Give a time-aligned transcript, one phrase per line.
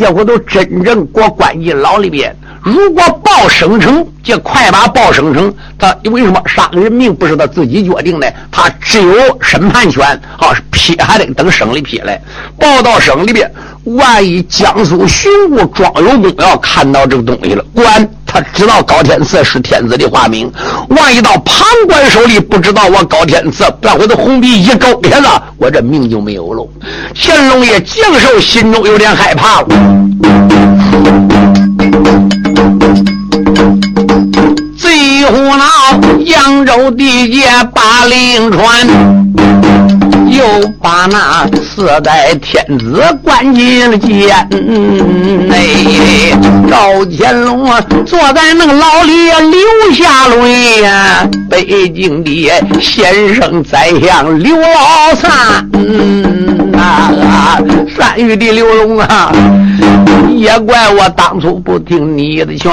[0.00, 2.34] 结果都真正过关进牢里边。
[2.62, 8.32] 如果报省城，这快把报省城，他为什么杀人命不是他自己决定的？
[8.50, 12.20] 他只有审判权，好批还得等省里批来。
[12.58, 13.50] 报到省里边，
[13.84, 20.52] 万一江苏巡抚庄有功要看到这个东西了，官他知道高天赐是天子的化名，
[20.90, 26.68] 万一到旁官手里不知道我高天赐，把我的红笔一勾下了，我这命就没有了。
[27.14, 29.68] 乾隆爷将寿心中有点害怕了。
[34.76, 35.64] 最胡闹，
[36.24, 37.42] 扬州地界
[37.74, 38.86] 把令传，
[40.28, 40.44] 又
[40.80, 44.48] 把那四代天子关进了监
[45.48, 46.34] 内。
[46.70, 47.68] 赵乾隆
[48.06, 55.68] 坐在那个牢里流下泪呀，北京的先生宰相刘老三
[56.80, 57.58] 啊，
[57.96, 59.32] 山玉的刘龙啊。
[60.36, 62.72] 也怪我当初不听你的劝，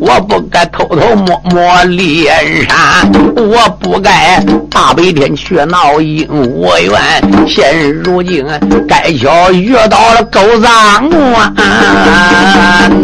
[0.00, 6.98] 我不该偷偷摸摸离山，我不该大白天去闹鹦鹉园。
[7.46, 8.46] 现如今
[8.88, 11.52] 该巧遇到了狗脏官，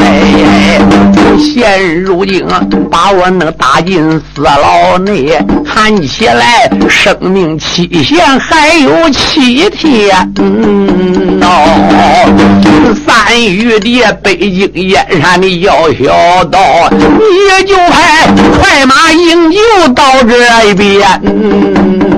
[0.01, 0.81] 哎，
[1.39, 2.47] 现如今
[2.91, 14.03] 把我能打进死牢内，看起来生命期限还有七天嗯哦，三月的。
[14.23, 18.27] 北京燕山的要小道，你就派
[18.59, 21.09] 快马营救到这边。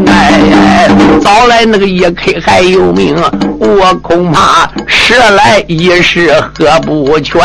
[0.06, 0.88] 哎，
[1.22, 3.14] 早来那个一 K 还有命，
[3.58, 7.40] 我恐怕迟来一时喝不全。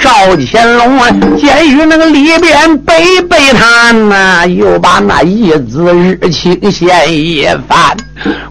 [0.00, 0.10] 赵
[0.50, 7.96] 乾隆啊监狱那个里边背背谈呐，又把那一字日清闲一番。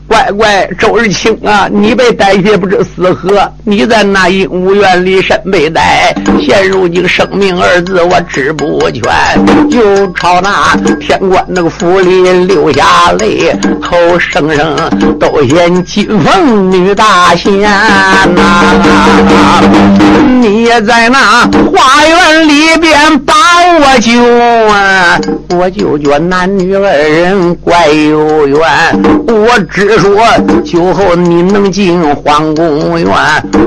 [0.07, 3.51] 乖乖，周日清啊，你被逮去不知死何？
[3.65, 9.03] 你在那鹦鹉园里身被逮，现如今生命二字我知不全，
[9.69, 14.77] 就朝那天官那个府里流下泪，口声声
[15.19, 18.25] 都嫌金凤女大仙呐！
[20.39, 21.41] 你也在那
[21.71, 23.33] 花园里边把
[23.79, 24.23] 我救
[24.69, 25.19] 啊，
[25.57, 28.61] 我就觉男女二人怪有缘，
[29.27, 29.96] 我只。
[29.97, 30.15] 说
[30.63, 33.09] 酒后你能进皇宫院，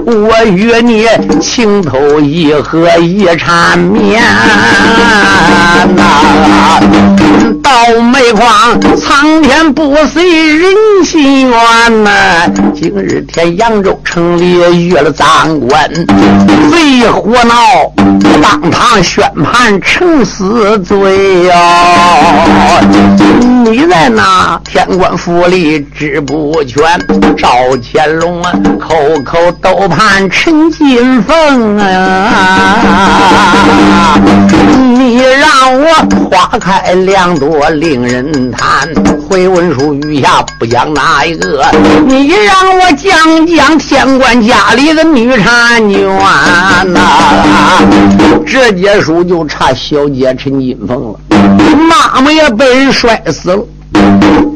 [0.07, 1.07] 我与你
[1.41, 4.23] 情投意合一缠绵
[5.97, 6.81] 呐。
[7.63, 7.71] 倒
[8.01, 10.73] 霉狂，苍天不遂人
[11.05, 12.11] 心愿呐。
[12.75, 15.89] 今日天扬州城里遇了赃官，
[16.71, 17.93] 贼胡闹，
[18.43, 21.53] 当堂宣判成死罪哟。
[23.65, 26.20] 你在那天官府里知。
[26.21, 26.83] 不全，
[27.37, 27.49] 赵
[27.83, 28.95] 乾隆啊，口
[29.25, 32.37] 口都盼陈金凤啊！
[34.93, 35.87] 你让我
[36.29, 38.89] 花开两朵令人叹，
[39.29, 41.65] 回文书余下不讲哪一个？
[42.07, 46.07] 你让我讲讲天官家里的女婵娟
[46.93, 47.01] 呐！
[48.47, 51.19] 这节书就差小姐陈金凤了，
[51.89, 53.65] 妈妈也被人摔死了。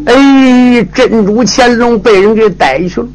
[0.06, 3.06] 哎，珍珠乾隆被人给逮去了，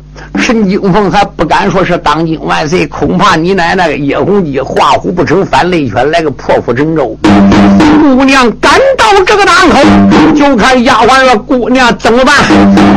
[0.41, 7.15] 陈金凤还不敢说是当今万岁，恐怕你奶奶叶红姬画虎不成反类犬，来个破釜沉舟。
[7.21, 12.35] 姑娘赶到这个档口，就看丫鬟说：“姑娘怎么办？”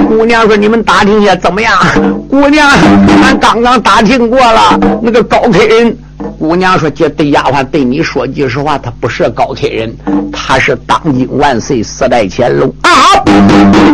[0.09, 1.73] 姑娘说：“你们打听一下怎么样？”
[2.31, 2.69] 姑娘，
[3.23, 5.97] 俺刚刚打听过了，那个高客人。
[6.43, 9.97] 姑娘说：“这对丫鬟对你说句实话，她不是高开人，
[10.33, 12.91] 她是当今万岁四代乾隆啊！”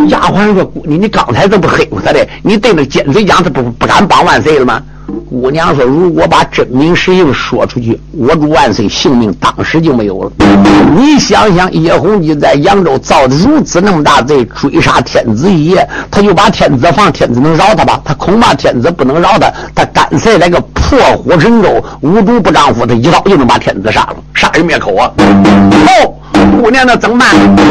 [0.09, 2.27] 丫鬟说：“姑娘，你刚才怎么不黑乎他的？
[2.43, 4.83] 你对那奸贼讲，他不不敢帮万岁了吗？”
[5.31, 10.31] 姑娘说：“如果把真名实姓说出去，我主万岁性命当时就没有了。
[10.97, 18.01] 你想想，叶弘基在扬州造的如此那么大罪，追杀天子一夜，他就把天子放，天子能饶他吧？
[18.05, 25.11] 他恐怕天子不能饶他，他干脆来个破釜沉舟，无主不丈夫，他一刀就能把天子杀了，杀人灭口啊！
[25.19, 26.15] 哦。”
[26.63, 27.29] 姑娘，那怎么办？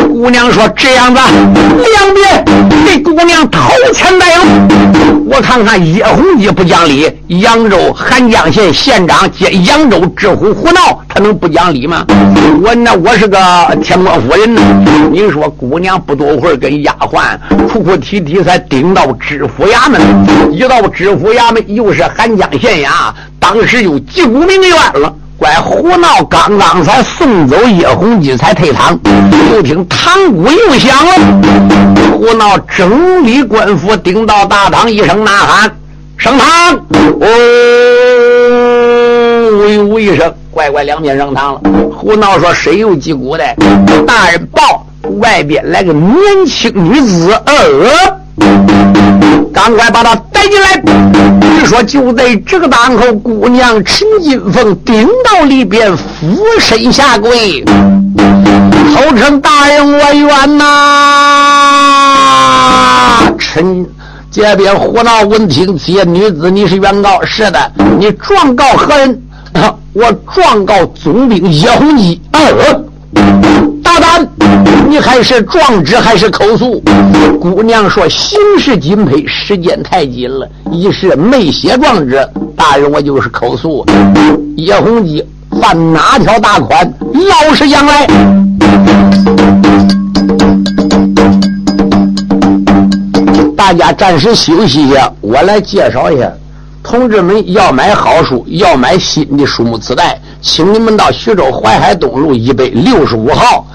[0.07, 2.45] 姑娘说：“这样子，两边
[2.86, 4.44] 给姑娘掏钱带路。
[5.30, 12.06] 我看看叶弘基不讲理，扬州韩江县县长兼扬州知府胡闹，他能不讲理吗？
[12.63, 13.38] 我那我是个
[13.83, 14.62] 天官夫人呢。
[15.12, 17.38] 你说姑娘不多会儿跟丫鬟
[17.68, 20.01] 哭哭啼啼，才顶到知府衙门。
[20.51, 22.89] 一到知府衙门，又是韩江县衙，
[23.39, 26.24] 当时就击鼓鸣冤了。”怪胡闹！
[26.24, 29.00] 刚刚才送走叶弘基，才退堂，
[29.51, 31.12] 就听堂鼓又响了。
[32.12, 35.72] 胡闹整理官府，顶到大堂，一声呐喊
[36.18, 36.74] ：“升堂！”
[37.22, 37.28] 哦。
[40.00, 41.62] 一声，乖乖两边上堂了。
[41.95, 43.44] 胡闹说：“谁又击鼓的？”
[44.07, 44.86] 大人报，
[45.19, 46.16] 外边来个年
[46.48, 48.19] 轻女子，呃，
[49.54, 50.81] 赶快把他带进来。
[51.42, 57.63] 据说就在这个当口，姑娘陈金凤顶到里边，俯身下跪，
[58.95, 60.66] 口称大人我冤呐！
[63.38, 63.86] 陈。
[64.30, 69.19] 这边胡闹闻听，这女子你是原告，是的，你状告何人？
[69.94, 72.22] 我状告总兵叶洪基。
[73.88, 74.30] 大胆！
[74.89, 76.84] 你还是状纸还是口诉？
[77.39, 82.19] 姑娘说：形势紧迫，时间太紧了，一时没写状纸。
[82.54, 83.86] 大人，我就是口诉。
[84.57, 85.25] 叶洪基
[85.62, 86.94] 犯哪条大款？
[87.13, 88.06] 老实讲来。
[93.56, 96.30] 大家暂时休息一下，我来介绍一下。
[96.89, 103.68] 同志们要买好书，要买新的书目磁带，请你们到徐州淮海东路一百六十五号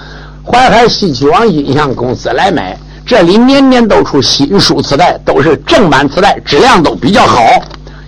[0.43, 2.75] 淮海戏曲网音像公司来买。
[3.05, 7.39] 这里年年都出新书磁带，都是正版磁带，质量都比较好。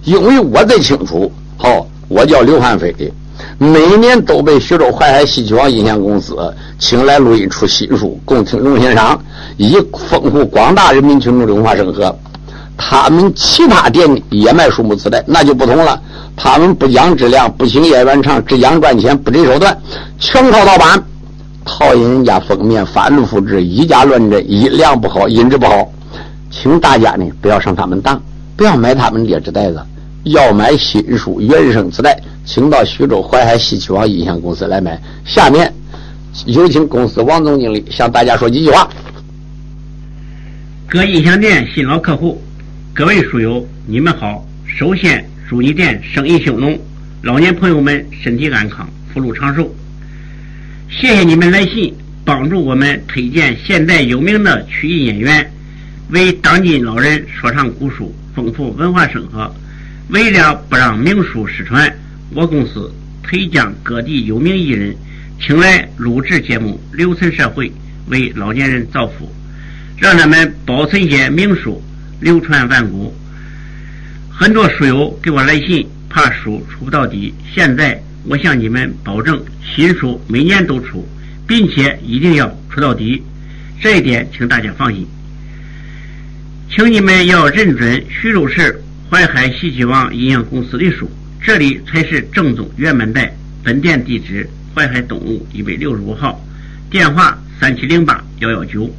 [0.06, 2.92] 因为我最清楚，好，我叫刘汉飞，
[3.60, 6.36] 每年都被徐州淮海戏曲网音像公司
[6.80, 9.24] 请来录一出新书，供听众欣赏。
[9.58, 9.78] 以
[10.10, 12.18] 丰富广大人民群众的文化生活。
[12.78, 16.02] 他们其他店也卖书目磁带，那就不同了。
[16.36, 19.78] 他们不讲质量，不请演员唱，只讲赚钱，不择手段，
[20.20, 21.02] 全靠盗版，
[21.64, 25.90] 套印人家封面，反复复制，以假乱真，音量不好，音质不好。
[26.52, 28.22] 请大家呢不要上他们当，
[28.56, 29.82] 不要买他们劣质袋子，
[30.24, 35.02] 要买新书原声磁带，请到徐州淮海戏曲王音响公司来买。
[35.24, 35.74] 下面
[36.46, 38.90] 有请公司王总经理向大家说几句话。
[40.88, 42.42] 各音响店新老客户，
[42.98, 44.48] 各位书友，你们好！
[44.66, 46.80] 首先祝你店生意兴隆，
[47.24, 49.70] 老年朋友们身体安康，福禄长寿。
[50.90, 51.94] 谢谢你们来信，
[52.24, 55.52] 帮助我们推荐现代有名的曲艺演员，
[56.12, 59.54] 为当今老人说唱古书，丰富文化生活。
[60.08, 61.94] 为了不让名书失传，
[62.34, 62.90] 我公司
[63.22, 64.96] 推将各地有名艺人
[65.42, 67.70] 请来录制节目，留存社会，
[68.08, 69.30] 为老年人造福。
[69.98, 71.82] 让他们保存些名书，
[72.20, 73.14] 流传万古。
[74.30, 77.34] 很多书友给我来信，怕书出不到底。
[77.54, 81.08] 现在我向你们保证，新书每年都出，
[81.48, 83.24] 并且一定要出到底。
[83.82, 85.08] 这一点，请大家放心。
[86.70, 91.10] 请你们要认准徐州市淮海戏曲网音像公司的书，
[91.42, 93.34] 这里才是正宗原版带。
[93.64, 96.44] 本店地址：淮海东路一百六十五号，
[96.90, 98.94] 电话：三七零八幺幺九。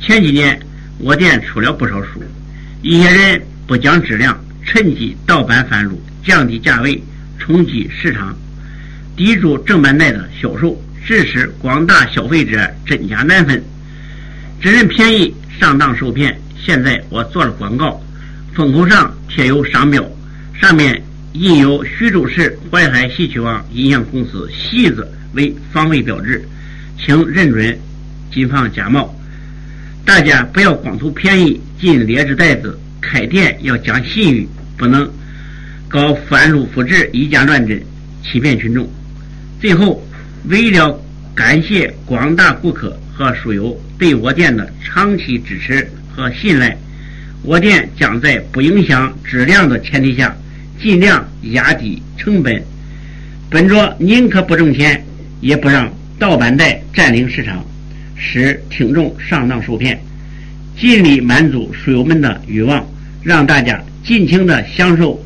[0.00, 0.58] 前几年，
[0.98, 2.22] 我店出了不少书，
[2.80, 7.02] 一些人不讲质量，趁机盗版贩入，降低价位，
[7.38, 8.36] 冲击市场，
[9.16, 13.62] 抵住正版带的销售，致使广大消费者真假难分，
[14.60, 16.38] 只认便宜，上当受骗。
[16.64, 18.00] 现在我做了广告，
[18.54, 20.08] 封口上贴有商标，
[20.60, 21.02] 上面
[21.32, 26.46] 印有徐州市淮海戏曲网音像公司“戏”字为防伪标志，
[27.04, 27.76] 请认准，
[28.30, 29.12] 谨防假冒。
[30.04, 35.08] 大家不要光图便宜进劣质袋子，开店要讲信誉，不能
[35.88, 37.80] 搞翻录复制、以假乱真，
[38.22, 38.88] 欺骗群众。
[39.60, 40.04] 最后，
[40.48, 41.00] 为了
[41.34, 46.76] 感谢广大顾客和书友对我店的长期支持和信赖，
[47.42, 50.36] 我店将在不影响质量的前提下，
[50.80, 52.60] 尽量压低成本，
[53.48, 55.02] 本着宁可不挣钱，
[55.40, 55.88] 也不让
[56.18, 57.64] 盗版带占领市场。
[58.24, 60.00] 使听众上当受骗，
[60.78, 62.86] 尽力满足书友们的欲望，
[63.22, 65.20] 让大家尽情的享受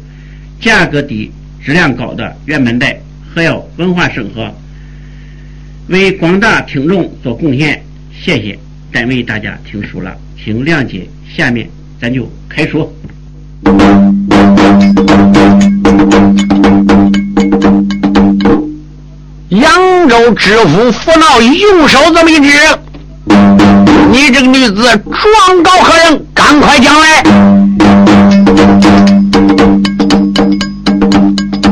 [0.60, 1.30] 价格低、
[1.62, 2.98] 质量高的原版带，
[3.34, 4.50] 还要文化生活，
[5.88, 7.82] 为广大听众做贡献。
[8.18, 8.58] 谢谢，
[8.90, 11.06] 单为大家听书了，请谅解。
[11.36, 11.68] 下面
[12.00, 12.90] 咱就开说。
[19.50, 22.48] 扬州知府扶闹用手这么一指。
[24.16, 26.26] 你这个女子状告何人？
[26.32, 27.22] 赶快讲来！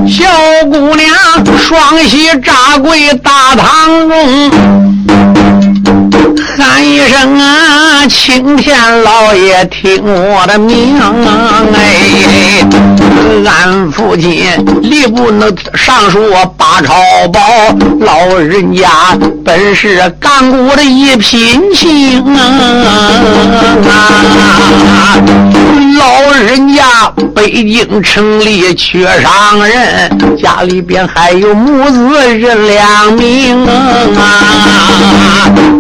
[0.06, 0.26] 小
[0.70, 1.08] 姑娘
[1.56, 4.93] 双膝扎跪大堂中，
[6.56, 10.98] 喊一声啊，青天老爷听我的命
[11.74, 12.64] 哎！
[13.44, 14.44] 俺父亲
[14.82, 16.18] 吏部那尚书
[16.56, 16.94] 八朝
[17.32, 17.40] 宝，
[18.00, 18.88] 老人家
[19.44, 22.40] 本是干骨的一品情啊！
[25.98, 33.70] 老人家北京城里缺上人，家里边还有母子人两名啊，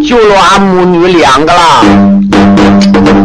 [0.06, 3.23] 就阿母女两个了。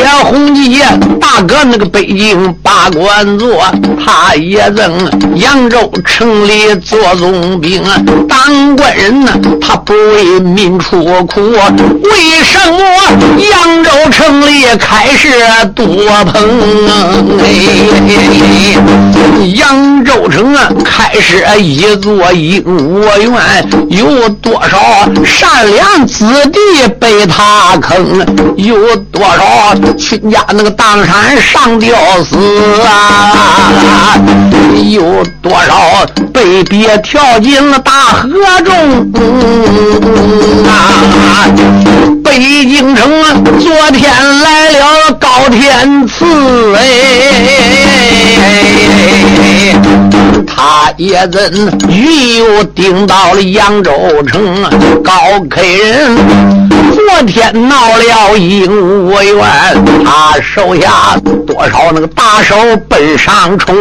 [0.00, 0.80] 叶洪基
[1.20, 3.62] 大哥，那个北京八官做，
[4.02, 7.82] 他也曾扬州城里做总兵，
[8.26, 11.60] 当官人呢，他不为民出苦，为
[12.42, 12.78] 什么
[13.50, 15.28] 扬州城里开始
[15.74, 15.86] 多
[16.24, 16.48] 棚？
[17.42, 17.46] 哎，
[19.54, 26.58] 扬州城啊，开始一座鹦鹉园，有多少善良子弟
[26.98, 28.24] 被他坑？
[28.56, 29.74] 有多少？
[29.96, 32.36] 亲家那个当山上吊死
[32.86, 34.16] 啊！
[34.90, 38.28] 有多少被憋跳进了大河
[38.64, 39.12] 中
[40.66, 41.46] 啊！
[42.24, 43.10] 北京城
[43.58, 46.24] 昨天来了高天赐
[46.76, 46.80] 哎，
[50.62, 51.40] 他也怎
[51.88, 53.90] 运又顶到了扬州
[54.26, 54.62] 城
[55.02, 55.12] 高
[55.48, 56.18] 客人。
[56.92, 62.54] 昨天闹了鹦鹉园，他手下多少那个大手
[62.88, 63.74] 奔上冲，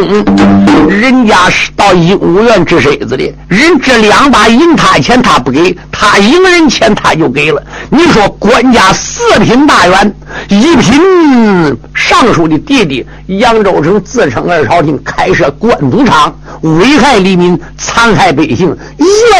[0.88, 7.62] 人家是到鹦鹉园掷骰子的，人这两把银他钱他不给，他赢人钱他就给了。
[7.89, 10.15] 你说官家四品大员，
[10.48, 16.33] 一品尚书的弟弟，扬州城自称二朝廷，开设官赌场，
[16.77, 18.75] 危害黎民，残害百姓，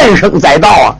[0.02, 0.96] 怨声载道啊！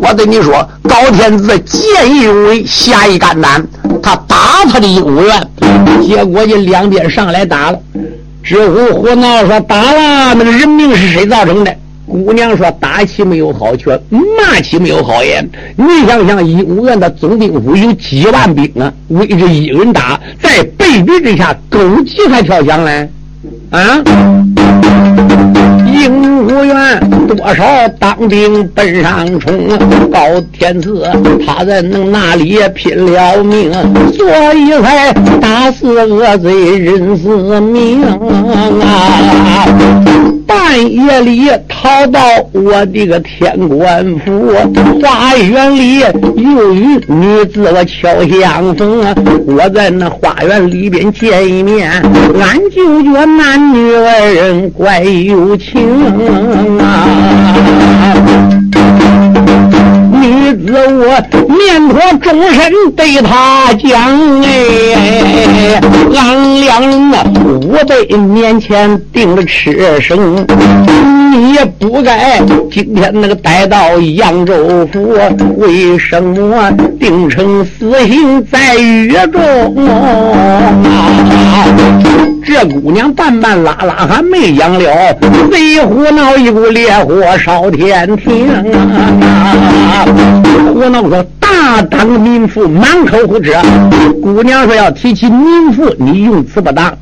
[0.00, 1.80] 我对你说，高天子见
[2.12, 3.64] 义勇为，侠义肝胆，
[4.02, 5.48] 他打他的鹦鹉园，
[6.02, 7.78] 结果就两边上来打了。
[8.42, 11.74] 知府胡闹说打了，那个人命是谁造成的？
[12.04, 15.48] 姑娘说打起没有好拳，骂起没有好言。
[15.76, 23.08] 你想想，鹦鹉园的总兵府有几万兵啊，围着一个人打，在被逼之下，狗急还跳墙嘞，
[23.72, 24.04] 啊！
[25.86, 27.64] 鹦无缘多少
[27.98, 29.68] 当兵奔上冲，
[30.10, 30.18] 高
[30.52, 31.04] 天赐
[31.46, 33.72] 他在那里拼了命，
[34.12, 39.66] 所以才打死恶贼人死命啊！
[40.46, 42.20] 半夜里逃到
[42.52, 44.52] 我的个天官府，
[45.00, 46.00] 花园里
[46.36, 48.08] 又与女子我巧
[48.40, 49.02] 相逢，
[49.46, 51.90] 我在那花园里边见一面，
[52.38, 55.82] 俺就觉男女二人怪有情。
[60.20, 61.04] 女子我
[61.48, 63.90] 面托终身对他讲
[64.42, 65.80] 哎，
[66.14, 70.46] 俺两人呐五百年前定了吃生，
[71.32, 75.14] 你也不该今天那个带到扬州府，
[75.56, 76.70] 为什么
[77.00, 79.42] 定成死刑在狱中
[79.88, 79.90] 啊？
[82.44, 85.16] 这姑娘半半拉拉还没讲了，
[85.50, 90.04] 贼胡闹一股烈火烧天庭啊！
[90.72, 93.52] 胡闹说大当民妇满口胡扯，
[94.20, 96.92] 姑娘说要提起民妇，你用词不当。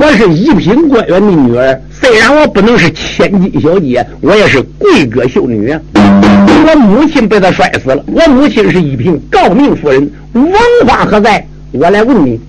[0.00, 5.76] 我是一品官员的女儿，虽然我不能是千金小姐，我也是贵阁秀女。
[5.94, 10.52] 我母亲被他摔死了，我母亲是一品诰命夫人，王
[10.86, 11.46] 法何在？
[11.72, 12.40] 我来问你。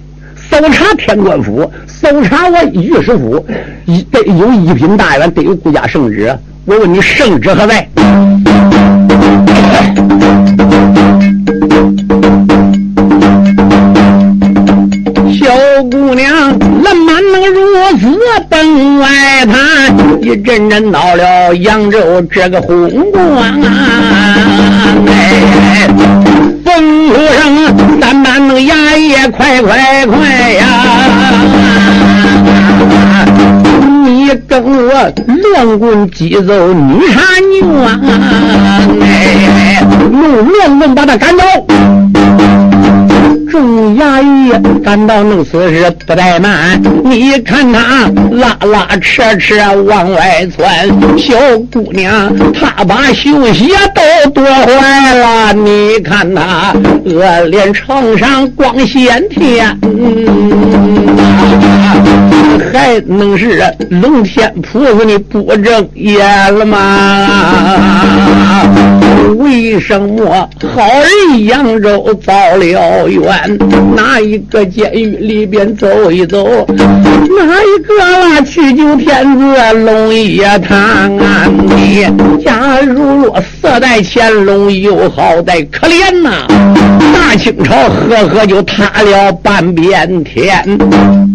[0.49, 3.45] 搜查天官府，搜查我御史府，
[3.83, 6.33] 一得有一品大员，得有国家圣旨。
[6.63, 7.85] 我问你，圣旨何在？
[15.37, 17.59] 小姑娘，怎么能如
[17.99, 18.17] 此
[18.49, 20.21] 奔外滩？
[20.21, 21.99] 一阵阵闹了扬州
[22.31, 23.21] 这个红光
[23.61, 23.67] 啊！
[25.05, 25.89] 哎。
[26.63, 30.65] 风路上，咱们能牙也快快快呀！
[35.53, 37.99] 乱棍击走女杀牛啊！
[39.01, 41.43] 哎，用乱棍把他赶走。
[43.51, 44.53] 众衙役
[44.83, 49.55] 赶到弄死时不怠慢，你看他拉拉扯扯
[49.87, 50.87] 往外窜，
[51.17, 51.35] 小
[51.71, 53.65] 姑娘她把绣鞋
[53.95, 56.73] 都夺坏了，你看他
[57.05, 59.75] 恶脸床上光鲜天，
[62.71, 67.27] 还能是龙天菩萨你不睁眼了吗？
[69.37, 70.81] 为什么好
[71.27, 72.65] 人扬州遭了
[73.07, 73.57] 冤？
[73.95, 76.65] 哪一个监狱里边走一走？
[76.67, 81.11] 哪一个去救天子龙一堂？
[81.77, 82.05] 你
[82.43, 86.47] 假如若色带乾隆又好歹，可怜呐！
[87.13, 91.28] 大清朝赫赫就塌了半边天。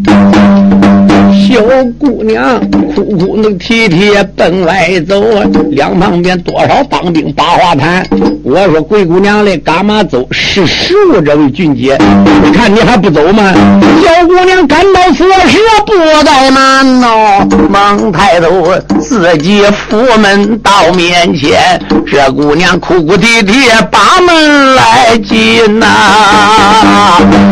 [1.34, 1.60] 小
[1.98, 2.60] 姑娘
[2.94, 5.22] 哭哭啼啼奔外走，
[5.70, 8.06] 两旁边多少当兵把话谈。
[8.44, 10.26] 我说贵姑娘嘞，干嘛走？
[10.30, 11.98] 是时务，这位俊杰，
[12.42, 13.52] 你看你还不走吗？
[14.02, 15.92] 小姑娘赶到此时不
[16.26, 23.52] 怠慢哦，忙抬头自己府门到面前，这姑娘哭哭啼啼
[23.90, 25.86] 把门来进呐，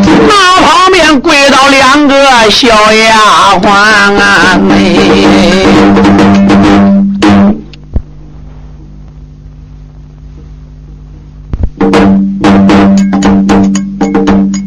[0.06, 2.14] 那旁边跪倒两个
[2.50, 3.71] 小丫鬟。
[3.72, 4.58] 啊！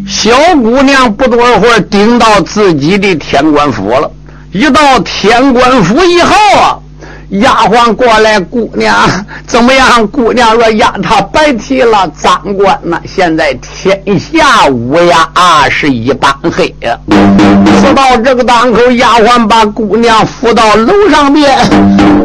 [0.07, 4.09] 小姑娘不多会儿顶到自己的天官府了。
[4.51, 6.79] 一到天官府以后啊。
[7.29, 8.93] 丫鬟过来，姑娘
[9.47, 10.07] 怎么样？
[10.07, 16.97] 姑娘说：“丫他白提了，长官呐，现在天下乌鸦啊是一般黑呀。”
[17.81, 21.57] 说到这个当口，丫鬟把姑娘扶到楼上边，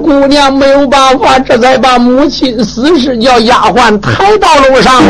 [0.02, 5.02] 姑娘没有办法，这才把母亲死尸叫丫鬟抬到楼上。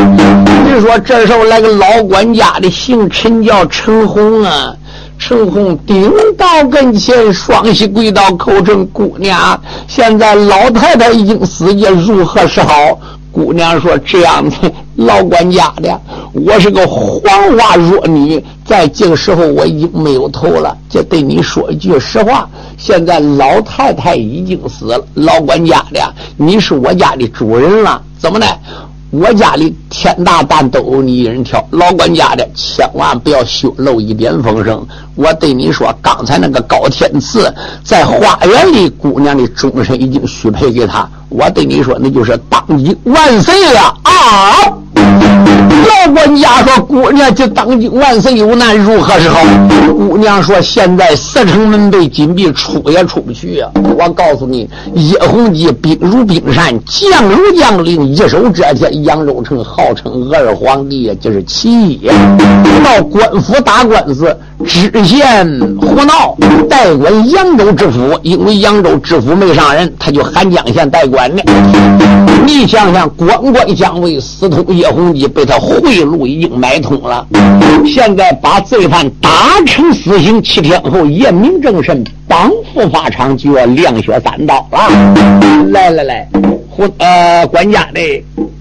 [0.64, 4.73] 你说这时候来个老管家的，姓陈，叫陈红啊。
[5.20, 9.62] 陈红顶到跟前，双膝跪倒，口称姑娘。
[9.86, 12.98] 现在老太太已经死也，如何是好？
[13.30, 14.56] 姑娘说：“这样子，
[14.96, 16.00] 老管家的，
[16.32, 20.76] 我是个黄花弱女，在这个时候我已经没有头了。
[20.88, 26.00] 就对你说一句实话，现在老太太已经死了，老管家的，
[26.36, 28.46] 你是我家的主人了，怎么的？”
[29.11, 34.87] 我家里天大蛋都由你一人挑，老管家的千万不要泄露一点风声。
[35.17, 37.52] 我对你说，刚才那个高天赐
[37.83, 41.09] 在花园里，姑娘的终身已经许配给他。
[41.29, 44.12] 我对你说，那就是当今万岁了啊！
[44.94, 49.38] 老管家说：“姑娘就当今万岁有难，如何是好？”
[49.88, 53.70] 姑娘说：“现在四城门被紧闭，出也出不去啊！
[53.97, 59.05] 我告诉你，叶弘基兵如冰山，将如将领，一手遮天。
[59.05, 62.09] 扬州城号称二皇帝，就是其一。
[62.85, 65.46] 到官府打官司。”知县
[65.81, 66.37] 胡闹，
[66.68, 71.42] 代管扬州知府，因为扬州知府没上任，他就喊江县代管的。
[72.44, 77.27] 你想想，官官相卫，私通叶弘基，被他贿赂已经买通了。
[77.87, 79.31] 现在把罪犯打
[79.66, 84.79] 成死刑，七天后验明正身，绑赴法场，就要亮血三刀了。
[85.71, 86.29] 来来来，
[86.71, 88.01] 胡呃管家的。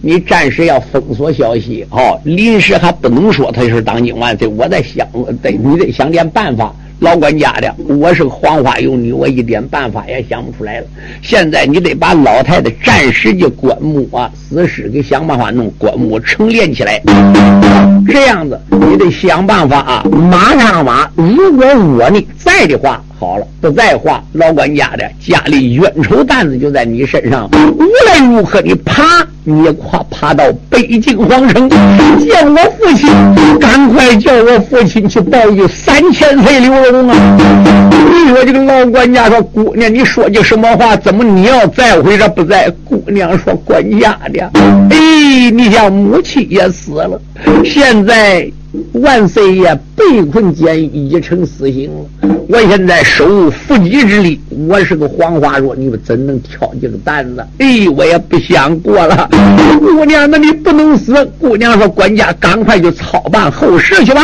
[0.02, 4.48] 你暂时要封锁消息，哦，临时还不能说他是当今万岁。
[4.48, 5.08] 我在想，
[5.42, 6.74] 得你得想点办法。
[7.00, 10.88] 老管家的，我是个黄花幼女，我一点办法也想不出来了。
[11.22, 17.02] 现在你得把老太太暂时的棺木啊，死尸给想办法弄棺木成连起来。
[18.08, 21.10] 这样子，你得想办法啊，马上马。
[21.16, 23.02] 如果我呢在的话。
[23.20, 27.50] 好了，不在话，老管家的家里冤仇担子就在你身上。
[27.78, 29.04] 无论如何，你爬，
[29.44, 31.78] 你也快爬到北京皇城见
[32.46, 33.10] 我父亲，
[33.60, 37.38] 赶快叫我父亲去报一三千岁刘荣啊！
[37.92, 40.96] 你说这个老管家说：“姑娘，你说句什么话？
[40.96, 47.20] 怎么你要再回这不在？”姑娘说：“管家的，哎，你想母亲也死了，
[47.66, 48.50] 现在。”
[48.94, 52.30] 万岁爷被困监狱，已成死刑了。
[52.48, 57.46] 我现在手无缚鸡之力，我是个黄花弱，你们怎能挑这个担子？
[57.60, 59.30] 哎，我也不想过了。
[59.80, 61.14] 姑娘，那你不能死。
[61.40, 64.24] 姑娘说：“管家，赶快就操办后事去吧。”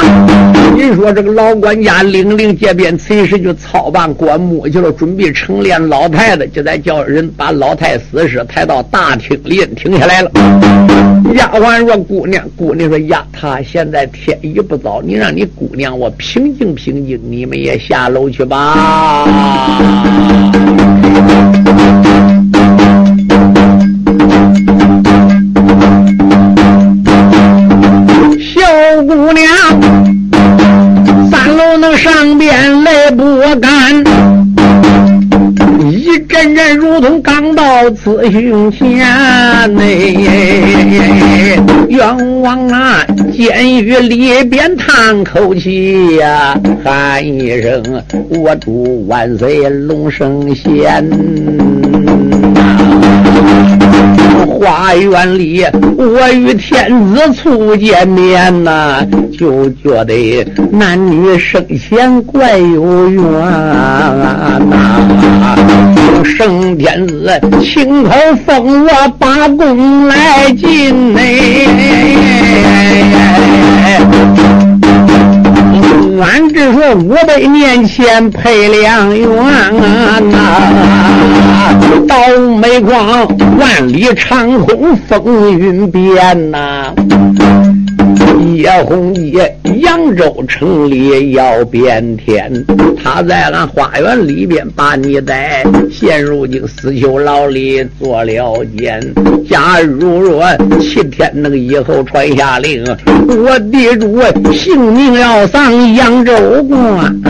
[0.75, 10.31] 您说这个老管家领令街边随时就操办棺木去了，准备成殓老太太，就在叫人把老太死尸抬到大厅里停下来了。
[11.35, 19.25] 丫鬟说：“姑娘，姑娘说呀，他现在天。”一不早，你让你姑娘我平静平静，你们也下楼去吧。
[28.39, 28.61] 小
[29.03, 29.45] 姑娘，
[31.29, 34.03] 三楼那上边来不敢，
[36.45, 39.67] 阵阵如同刚到此胸前呐，
[41.89, 43.03] 冤枉啊！
[43.33, 47.81] 监狱里边叹口气呀，喊一声
[48.29, 51.03] 我祝万岁龙生仙。
[54.65, 55.63] 花园里，
[55.95, 59.05] 我与天子初见面呐，
[59.37, 63.21] 就觉得男女生前怪有缘
[64.67, 65.55] 呐。
[66.23, 68.09] 圣天子亲口
[68.43, 71.67] 封我八公来进嘞。
[76.21, 79.27] 俺只说五百年前配良缘
[80.31, 82.15] 呐， 刀
[82.61, 86.93] 没光，万里长空风云变呐。
[88.53, 92.65] 叶红叶，扬州城里要变天。
[93.03, 99.01] 他在俺花园里边把你逮，现如今死囚牢里做了监。
[99.49, 100.43] 假如若
[100.79, 102.83] 七天那个以后传下令，
[103.27, 104.19] 我地主
[104.53, 107.21] 性命要丧扬州关。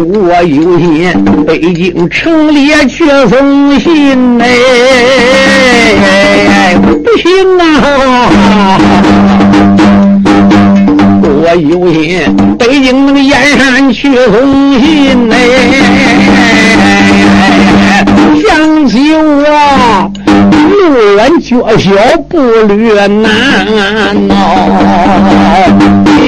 [0.00, 1.12] 我有心
[1.44, 4.46] 北京城里去送信哎，
[6.76, 8.78] 不行啊！
[11.20, 12.20] 我有心
[12.58, 15.36] 北京那个燕山去送信哎，
[18.46, 20.12] 想起我。
[20.68, 21.90] 路远脚小
[22.28, 23.26] 步履难
[24.30, 24.34] 哦，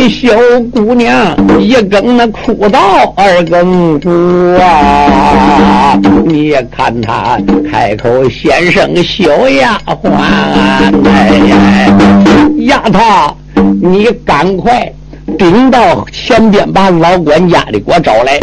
[0.09, 0.31] 小
[0.73, 4.09] 姑娘一更那哭到二更鼓
[4.61, 5.99] 啊！
[6.27, 7.39] 你看她
[7.71, 10.11] 开口先生小丫鬟，
[11.05, 11.57] 哎呀，
[12.61, 13.37] 丫头，
[13.83, 14.93] 你赶快。
[15.39, 18.39] 顶到前边，把老管家的给我找来。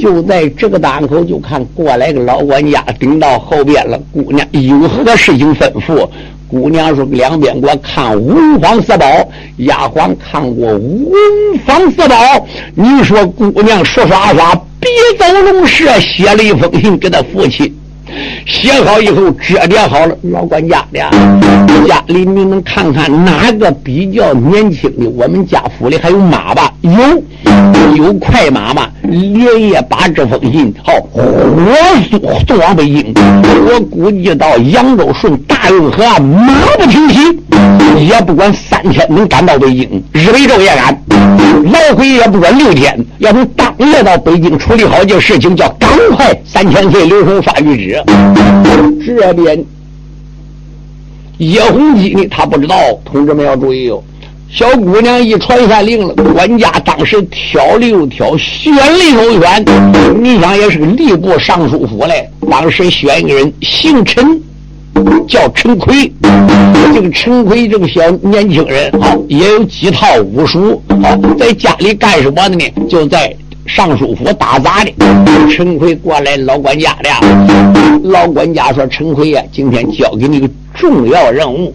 [0.00, 4.00] 就在这个档口，就看过来个老管家，顶到后边了。
[4.12, 6.08] 姑娘有何事情吩咐？
[6.52, 9.06] 姑娘说：“两边给我看文房四宝。”
[9.56, 11.12] 丫鬟看过文
[11.66, 12.14] 房四宝。
[12.74, 14.54] 你说姑娘说啥啥？
[14.78, 17.74] 别走龙蛇，写了一封信给他父亲。
[18.46, 21.00] 写好以后，折叠好了，老管家的
[21.88, 25.08] 家里，你们看看哪个比较年轻的？
[25.08, 26.72] 我们家府里还有马吧？
[26.82, 26.92] 有，
[27.96, 28.88] 有快马吗？
[29.02, 31.22] 连夜把这封信好火
[32.10, 33.12] 速送往北京。
[33.66, 36.48] 我估计到扬州顺大运河，马
[36.78, 37.20] 不停蹄，
[38.06, 41.02] 也不管三天能赶到北京，日北昼夜赶，
[41.72, 42.98] 来回也不管六天。
[43.18, 48.01] 要从当夜到北京处理好这事情，叫赶快三千岁留守发谕旨。
[49.04, 49.64] 这边
[51.38, 54.02] 叶红基呢，他不知道，同志们要注意哦。
[54.50, 59.64] 小姑娘一传下令了，管家当时挑了又挑，选了又选。
[60.22, 64.40] 你想，也是个吏部尚书府嘞，当时选一个人，姓陈，
[65.26, 66.12] 叫陈奎。
[66.92, 72.64] 这个陈奎这个小年轻人啊，也有几套武术啊，在家里干什么的呢？
[72.88, 73.34] 就在。
[73.66, 74.92] 尚书府打杂的
[75.50, 77.08] 陈奎过来，老管家的。
[78.02, 81.72] 老管家说：“陈奎呀，今天交给你个重要任务，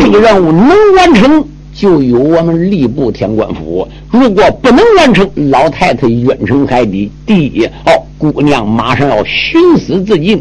[0.00, 1.44] 这个任务能完成，
[1.74, 7.10] 就由我们吏部天官府；如果不能完成，老太太冤沉海底。
[7.26, 10.40] 第一，哦，姑娘马上要寻死自尽，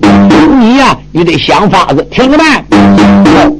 [0.60, 2.44] 你呀，你得想法子，听着没？”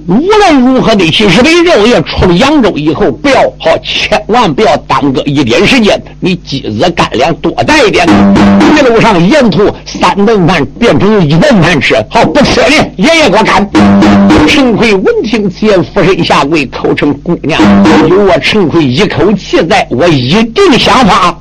[0.08, 6.00] 无论如何得去日北肉夜出了扬州以后，不要好，千万不要耽搁一点时间。
[6.20, 8.08] 你鸡子干粮多带一点，
[8.78, 13.68] 一路上沿途三顿饭变成一顿饭吃，好不吃的爷爷给我干。
[14.48, 17.60] 陈奎闻听此言，俯身下跪，口称姑娘，
[18.08, 21.36] 有我陈奎一口气在，我一定想法。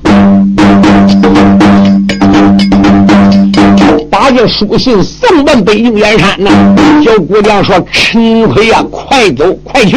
[4.11, 6.51] 把这书信送奔北京燕山呐！
[7.05, 9.97] 小姑娘说：“陈奎呀，快走，快去！”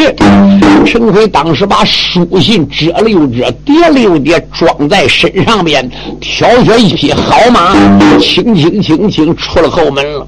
[0.86, 7.73] 陈奎当时把书信折了又折，叠了又叠，装在身上边，挑选一匹好马，
[8.19, 10.27] 轻轻轻轻出了后门了。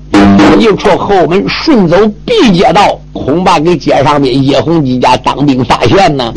[0.60, 6.32] 一出后门，顺走 B 街道，恐怕给街上的叶洪基家当兵发现呢。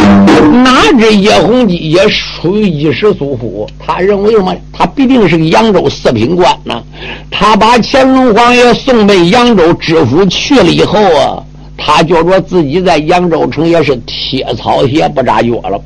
[0.65, 4.55] 哪知叶洪基也属于一时疏忽，他认为什么？
[4.73, 6.83] 他必定是个扬州四品官呢。
[7.31, 11.43] 他把乾隆皇爷送奔扬州知府去了以后啊，
[11.77, 15.81] 他觉着自己在扬州城也是铁草鞋不扎脚了。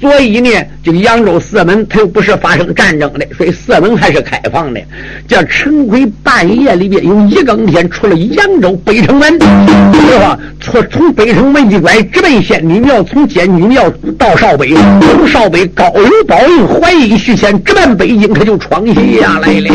[0.00, 0.48] 所以呢，
[0.82, 4.80] 这个扬州四门他又不是发生战争的，所以四门还是开放的。
[5.28, 10.38] 这陈奎半夜里边有一更天出了扬州北城门，是吧？
[10.58, 19.70] 从从北城门一拐直奔仙女庙，从仙女庙到少北，从少北高邮宝应怀疑徐谦直奔北京，他就闯下来了。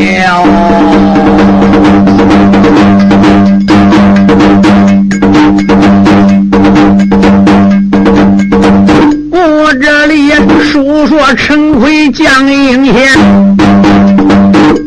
[9.38, 10.32] 我这里
[10.64, 13.12] 述说陈奎将英贤，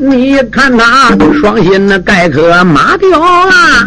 [0.01, 3.87] 你看他双心那盖可马吊啊！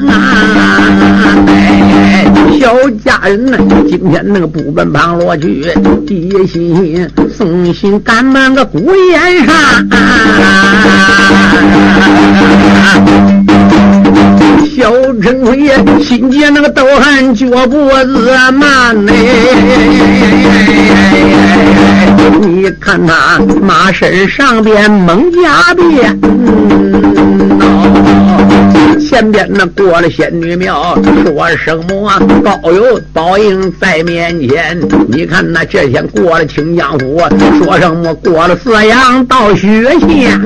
[1.48, 2.28] 哎，
[2.60, 3.58] 小家人呢，
[3.90, 5.66] 今天那个不奔旁落去，
[6.08, 9.88] 一心送信赶满个孤燕山。
[14.82, 14.92] 小
[15.22, 15.70] 陈奎
[16.04, 19.14] 心结那个刀汗，脚步子慢嘞。
[22.42, 26.20] 你看那马身上边蒙甲鞭，
[29.22, 32.12] 前边那过了仙女庙，说什么
[32.44, 34.76] 高有宝应在面前。
[35.10, 37.22] 你看那这天过了清江府，
[37.64, 40.42] 说什么过了四阳到雪县。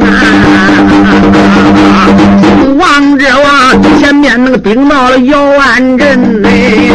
[2.78, 6.92] 王之王前面那个顶到了姚安镇嘞，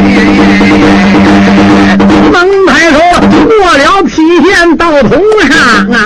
[2.31, 2.99] 猛抬头
[3.47, 5.57] 过了郫县到通上
[5.91, 5.99] 啊，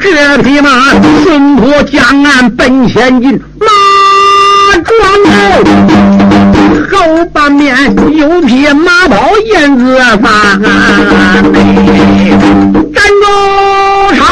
[0.00, 0.90] 这匹马
[1.22, 3.66] 顺坡江岸奔前进，马
[4.84, 4.94] 壮
[6.90, 7.76] 后半面
[8.16, 10.28] 有匹马跑燕子发，
[12.94, 13.26] 站住！
[14.16, 14.22] 朝。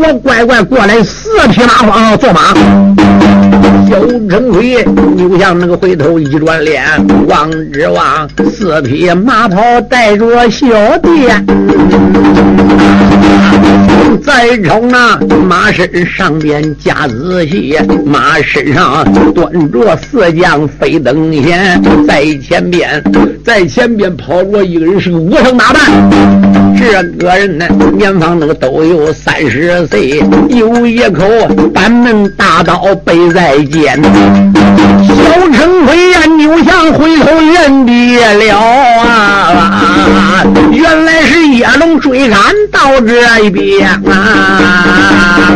[0.00, 2.54] 我乖乖过来，四匹马方坐马。
[4.30, 4.84] 小陈奎
[5.16, 6.84] 扭向那个回头一转脸，
[7.28, 10.66] 望之望四匹马跑带着小
[10.98, 11.26] 弟。
[14.22, 23.02] 再瞅那马身上边加仔细，马身上端着四将飞登仙，在前边，
[23.42, 25.80] 在前边跑着一个人是个武生打扮，
[26.78, 31.24] 这个人呢年方那个都有三十岁，有一口
[31.74, 34.00] 板门大刀背在肩。
[35.04, 42.38] 小陈奎呀扭向回头认别了啊，原来是叶龙追赶
[42.70, 45.52] 到这边啊！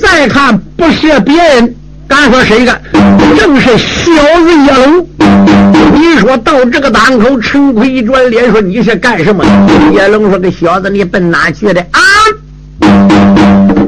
[0.00, 1.74] 再看不是别人，
[2.08, 2.80] 敢说谁干？
[3.38, 4.10] 正是小
[4.42, 5.06] 子叶龙。
[5.94, 9.44] 你说到这个当口，陈奎一转脸说：“你是干什么？”
[9.92, 12.00] 叶龙说：“这小子，你奔哪去的啊？”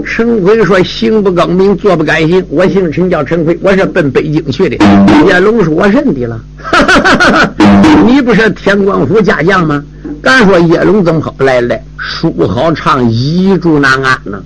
[0.05, 2.45] 陈奎说：“行不更名，坐不改姓。
[2.51, 4.77] 我姓陈，叫陈奎，我是奔北京去的。”
[5.27, 6.39] 叶龙说：“我认得了，
[8.07, 9.83] 你不是天官府家将吗？”
[10.23, 11.35] 敢说叶龙怎么好？
[11.39, 14.39] 来来，书好唱，遗住难安呢。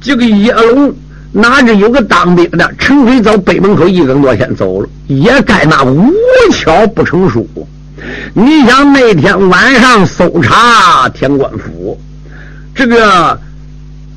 [0.00, 0.92] 这个叶龙
[1.34, 6.10] 哪知有个当兵的，陈奎走北门口一更多天走了，也该那无
[6.52, 7.46] 巧不成书。
[8.32, 12.00] 你想那天晚上搜查天官府，
[12.74, 13.38] 这个。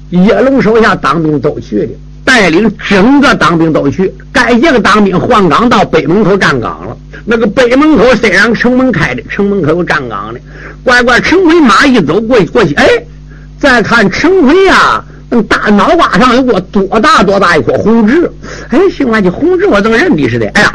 [0.10, 1.89] 叶龙手下当兵都去的，
[2.23, 4.10] 带领整个当兵都去。
[4.32, 6.95] 该一个当兵换岗到北门口站岗了。
[7.25, 10.39] 那个北门口虽然城门开的，城门口有站岗的。
[10.82, 12.88] 乖乖，陈奎马一走过去过去，哎，
[13.60, 18.32] 再看陈奎呀，那大脑瓜上有个多大多大一颗红痣。
[18.70, 20.48] 哎，行了，这红痣我怎么认得似的？
[20.54, 20.74] 哎呀，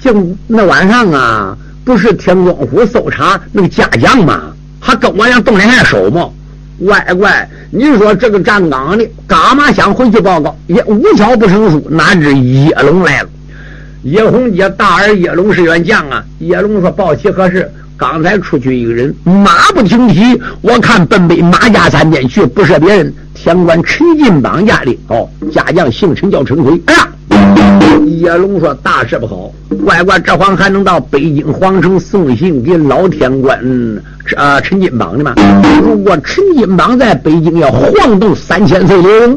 [0.00, 0.12] 就
[0.46, 4.52] 那晚上啊，不是天光府搜查那个家将吗？
[4.80, 6.28] 还跟我让东连山守吗？
[6.84, 10.56] 乖乖，你说这个站岗的干嘛想回去报告？
[10.66, 13.28] 也无巧不成书，哪知叶龙来了。
[14.02, 16.24] 叶红杰大儿叶龙是员将啊。
[16.40, 17.70] 叶龙说：“报喜何事？
[18.02, 24.98] 刚才出去一个人，马不停蹄，我看奔北马家三间去，不是别人，天官陈进榜家里。
[25.06, 26.82] 哦，家将姓陈，叫陈奎。
[26.86, 27.08] 哎呀！”
[28.18, 29.52] 叶龙说：“大事不好，
[29.84, 33.60] 乖乖，这会还能到北京皇城送信给老天官，
[34.36, 35.34] 呃，陈金榜的吗？
[35.82, 39.36] 如果陈金榜在北京要晃动三千岁流，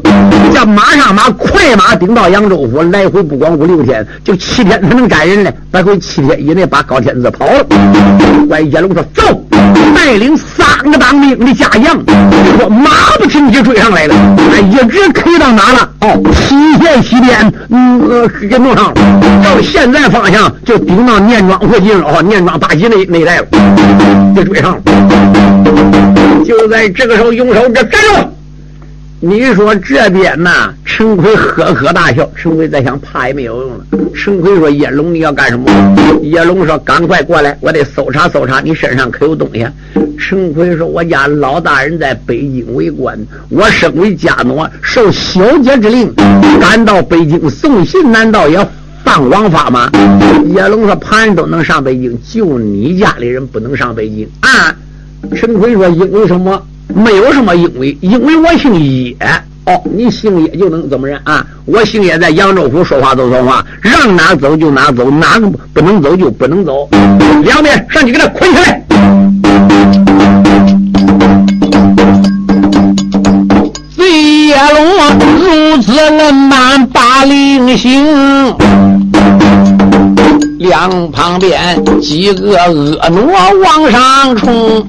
[0.52, 5.50] 叫马上马快马顶到扬州府，来回不光五六天，就七天才能赶人呢。
[5.72, 7.66] 来回七天以内把高天子跑了。”
[8.48, 9.44] 乖，叶龙说：“走，
[9.94, 11.96] 带领三个当兵的家将，
[12.58, 14.14] 说马不停蹄追上来了，
[14.52, 15.90] 哎一直开到哪了？
[16.00, 18.94] 哦，西线西边，嗯。”呃，给弄上了，
[19.42, 23.46] 照现在方向就顶到念庄附近了，哦，念庄八旗那那一带了，
[24.36, 24.82] 就追上了。
[26.44, 28.28] 就在这个时候，用手这站住！
[29.18, 32.28] 你说这边呐，陈奎呵呵大笑。
[32.36, 33.84] 陈奎在想，怕也没有用了。
[34.14, 35.66] 陈奎说：“叶龙，你要干什么？”
[36.22, 39.66] 叶龙说：“赶快过来，我得搜查搜查，你身上可有东西。”
[40.18, 43.18] 陈奎说：“我家老大人在北京为官，
[43.48, 46.14] 我身为家奴，受小姐之令，
[46.60, 48.58] 赶到北京送信，难道也
[49.06, 49.88] 放王法吗？”
[50.54, 54.74] 叶龙说：“旁人都能上北京，就你家里人不能上北京啊？”
[55.34, 56.60] 陈奎说：“因为什么？”
[56.94, 59.16] 没有什么因为，因为我姓叶。
[59.64, 61.44] 哦，你姓叶就能怎么着啊？
[61.64, 66.88] 我姓叶，在扬州府说话都说话，让哪走就哪走，哪个不能走就不能走。
[67.42, 70.05] 两边上去给他捆起来。
[75.76, 78.06] 如此恩满把令行。
[80.58, 83.30] 两旁边几个恶奴
[83.62, 84.82] 往上冲，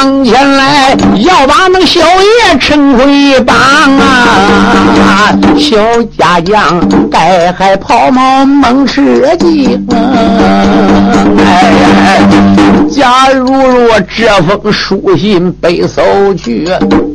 [0.00, 5.36] 上前来要把那小爷陈奎绑啊！
[5.58, 5.76] 小
[6.18, 9.86] 家将盖海跑毛猛吃惊，
[11.36, 12.22] 哎，
[12.90, 16.02] 假如若这封书信被搜
[16.34, 16.66] 去，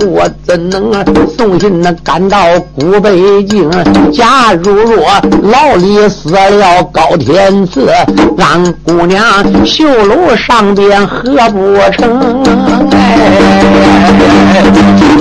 [0.05, 0.93] 我怎能
[1.35, 2.37] 送信那赶到
[2.75, 3.67] 古北京？
[4.13, 5.07] 假如若
[5.41, 7.89] 老李死了高天赐，
[8.37, 9.19] 俺姑娘
[9.65, 12.74] 绣楼上边何不成？
[12.91, 14.63] 哎，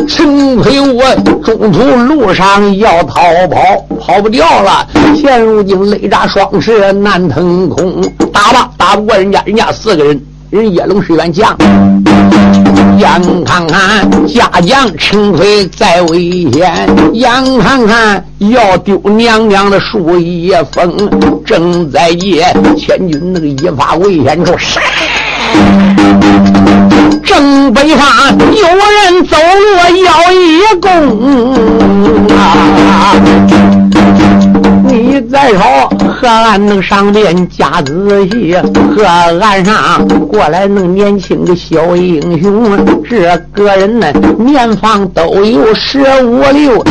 [0.08, 1.02] 陈奎，我
[1.42, 3.60] 中途路上要逃跑，
[4.00, 4.86] 跑不掉了。
[5.16, 11.56] 现如今雷炸双翅难腾空，打吧，打不过人家，人家四个人，人叶龙是员将。
[12.96, 20.94] 眼看看家将陈奎在危险，眼看看要丢娘娘的树叶风，
[21.44, 22.44] 正在借
[22.76, 24.80] 千军那个一发危险处，杀！
[27.22, 28.66] 正北方有
[29.12, 29.64] 人走路
[30.04, 30.42] 要一
[30.80, 30.88] 弓
[32.36, 33.14] 啊！
[34.86, 35.58] 你再说
[36.08, 38.56] 河岸那上边加仔细，
[38.96, 44.06] 河岸上过来那年轻的小英雄，这个人呢
[44.38, 46.84] 年方都有十五六，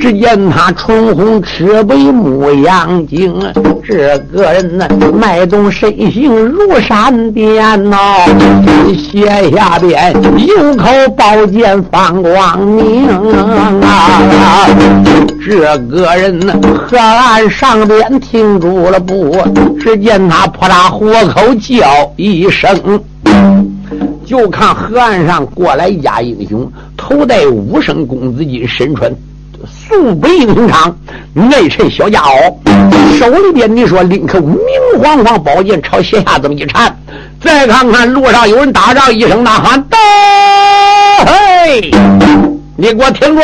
[0.00, 3.34] 只见他唇红齿白目阳睛，
[3.88, 7.96] 这个人呢脉动身形如闪电呐，
[8.98, 10.12] 斜下边
[10.46, 13.06] 有口宝剑放光明
[13.82, 14.68] 啊，
[15.44, 16.52] 这个人呢
[16.88, 17.46] 河岸。
[17.48, 19.36] 上边停住了步，
[19.80, 23.00] 只见他扑啦虎口叫一声，
[24.26, 29.10] 就看河岸上过来一家英雄，头戴五升公子巾，身穿
[29.88, 30.92] 素白英雄裳，
[31.34, 34.58] 内衬小夹袄，手里边你说拎口明
[35.00, 36.94] 晃晃宝剑，朝斜下这么一缠。
[37.40, 39.96] 再看看路上有人打仗，一声呐喊：“到！”
[41.26, 41.90] 嘿，
[42.76, 43.42] 你给我听着！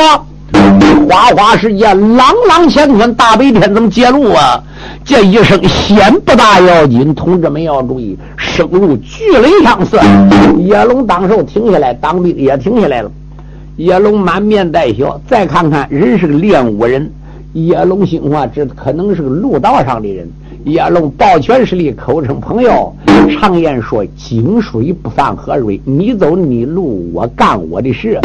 [1.08, 4.60] 花花世界，朗朗乾坤，大白天怎么揭露啊？
[5.04, 9.98] 这一声先不大要紧，同志们要注意，声如巨雷相似。
[10.58, 13.10] 叶龙当时停下来，当兵也停下来了。
[13.82, 17.10] 叶龙满面带笑，再看看人是个练武人。
[17.52, 20.30] 叶龙心话，这可能是个路道上的人。
[20.64, 22.94] 叶龙抱拳施礼，口称朋友。
[23.32, 28.20] 常言说：“井水不犯河水。”你走你路，我干我的事。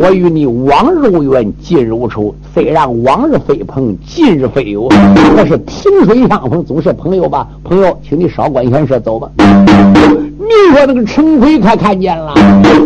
[0.00, 2.34] 我与你往日无怨，近日无仇。
[2.54, 4.88] 虽然往日非朋，近日非友，
[5.36, 7.46] 可是萍水相逢，总是朋友吧？
[7.62, 9.30] 朋友，请你少管闲事，走吧。
[9.36, 12.34] 你说那个陈奎可看见了？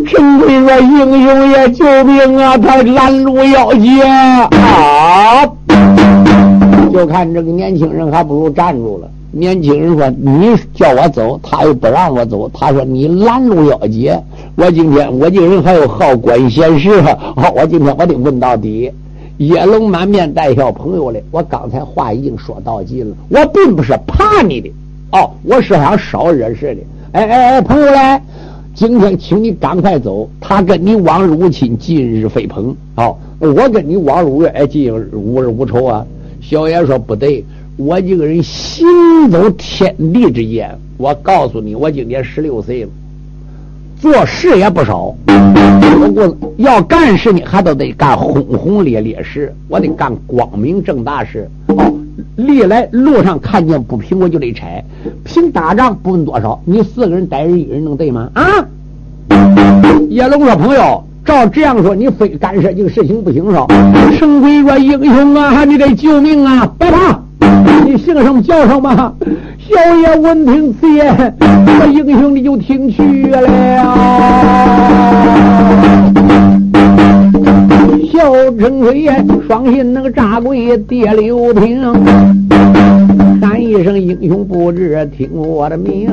[0.06, 2.58] 陈奎说：“英雄也救命啊！
[2.58, 5.46] 他拦路要劫啊！”
[6.92, 9.08] 就看这个年轻人，还不如站住了。
[9.30, 12.50] 年轻人说：“你叫我走，他又不让我走。
[12.52, 14.20] 他说你拦路要劫，
[14.56, 17.00] 我今天我这个人还有好管闲事，
[17.36, 18.90] 好，我今天我得问到底。”
[19.38, 24.72] 叶龙满面带笑：“朋友嘞，我刚才话已经说到尽了，我并不是怕你的，
[25.12, 26.80] 哦，我是想少惹事的。
[27.12, 28.20] 哎哎哎，朋友嘞，
[28.76, 30.28] 今天请你赶快走。
[30.38, 32.76] 他跟你往日无亲，近日非朋。
[32.94, 36.06] 好，我跟你往日无冤，近日无日无仇啊。”
[36.42, 37.42] 小爷说：“不对。”
[37.78, 38.86] 我这个人行
[39.30, 42.90] 走天地之间，我告诉你，我今年十六岁了，
[43.98, 45.14] 做事也不少。
[45.98, 51.48] 不过要干事呢，还都得干轰轰烈烈事，我得干光明正大事。
[51.68, 51.94] 哦，
[52.36, 54.84] 历来路上看见不平，我就得拆。
[55.24, 58.28] 凭打仗不问多少，你四个人逮人一人能对吗？
[58.34, 58.44] 啊！
[60.08, 63.66] 叶龙说：“朋友，照这样说，你非干涉这个事情不行，少。
[64.18, 66.72] 陈奎说：“英雄啊，你得救命啊！
[66.78, 67.20] 别怕。”
[67.84, 69.14] 你姓什么叫什么？
[69.58, 73.40] 小爷闻听此言，这英雄你就听去了。
[78.58, 79.06] 小陈奎
[79.46, 81.78] 双心那个扎跪跌六平，
[83.38, 86.08] 喊一声英雄不知听我的命。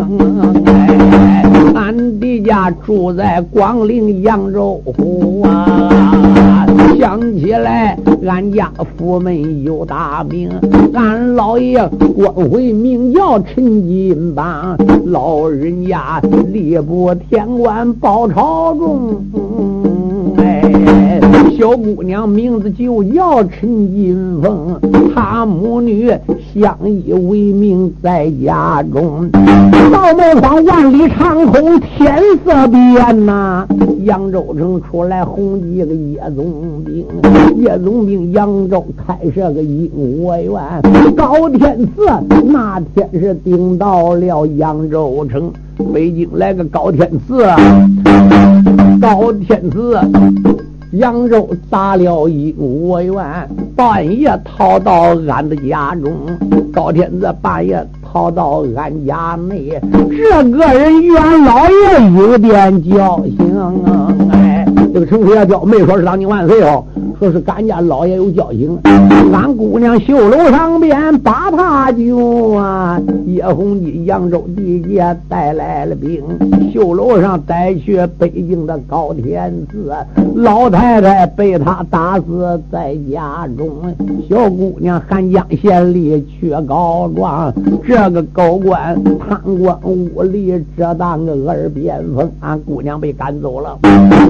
[1.73, 6.67] 俺的家住在广陵扬州府啊，
[6.99, 7.97] 想起来
[8.27, 10.49] 俺家府门有大名，
[10.93, 19.23] 俺老爷官回名叫陈金榜，老人家吏部天官包朝中。
[21.57, 24.79] 小姑娘名字就叫陈金凤，
[25.13, 26.11] 她母女
[26.53, 29.29] 相依为命在家中。
[29.91, 33.67] 到门房万里长空天色变呐，
[34.03, 37.05] 扬州城出来红几个叶总兵，
[37.57, 41.15] 叶总兵扬州开设个鹦鹉园。
[41.15, 42.05] 高天赐
[42.45, 45.51] 那天是顶到了扬州城，
[45.93, 47.45] 北京来个高天赐，
[48.99, 49.99] 高天赐。
[50.93, 56.11] 羊肉砸了一五元，半夜逃到俺的家中。
[56.71, 64.13] 高天子半夜逃到俺家内，这个人袁老爷有点侥幸啊！
[64.31, 66.83] 哎，这个陈飞要叫没说是当你万岁哦。
[67.19, 68.77] 说是俺家老爷有交情，
[69.31, 72.99] 俺姑娘绣楼上边把他救啊！
[73.25, 76.21] 叶红的扬州地界带来了兵，
[76.73, 79.93] 绣楼上带去北京的高天赐，
[80.35, 83.69] 老太太被他打死在家中。
[84.29, 87.53] 小姑娘汉江县里去告状，
[87.87, 93.77] 这个高官贪官污吏，这当个耳边风，俺姑娘被赶走了。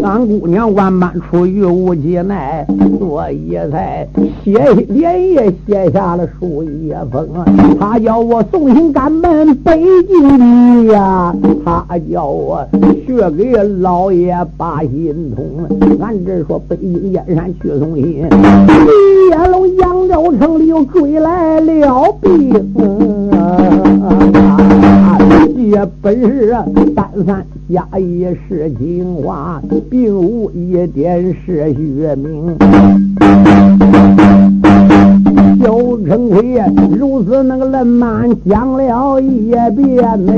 [0.03, 2.65] 俺姑娘万般出于无其奈。
[2.99, 4.07] 所以才
[4.43, 4.57] 写
[4.89, 7.27] 连夜写下了书一封，
[7.79, 12.65] 他叫我送信赶奔北京的呀，他叫我
[13.05, 13.51] 学给
[13.81, 15.45] 老爷把信通。
[15.99, 18.23] 俺这说北京燕山去送信，
[19.29, 22.73] 叶龙扬州城里又追来了兵。
[25.73, 26.51] 这本是
[26.95, 29.59] 单三加一是情话，
[29.89, 32.55] 并无一点是虚名。
[35.59, 36.61] 小陈奎
[36.95, 40.31] 如此那个冷慢讲了一遍呢。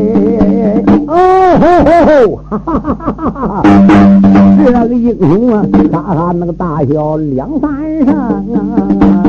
[1.08, 1.14] 哦
[1.60, 3.64] 吼吼吼，哈哈哈哈哈！
[4.66, 9.25] 这个英雄啊，哈哈那个大小两三声啊。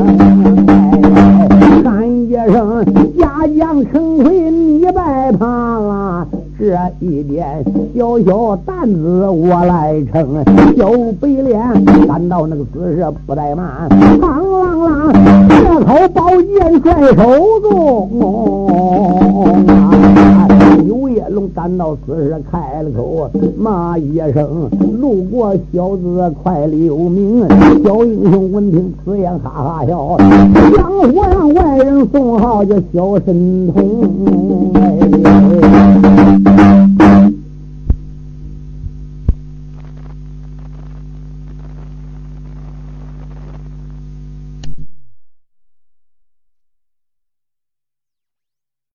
[2.51, 2.83] 声
[3.17, 6.27] 家将成灰，你拜堂，
[6.57, 7.63] 这一点
[7.95, 10.43] 小小担子我来撑。
[10.77, 10.89] 小
[11.19, 11.59] 白脸
[12.07, 13.89] 赶到那个姿势不怠慢，
[14.21, 15.11] 啷啷啷，
[15.49, 17.67] 这口宝剑在手中。
[20.77, 24.69] 刘叶龙赶到此时开了口，骂一声
[24.99, 27.45] ：“路过小子快留名！”
[27.83, 30.17] 小英雄闻听此言，哈哈笑，
[30.75, 34.71] 江湖上外人送号叫小神童。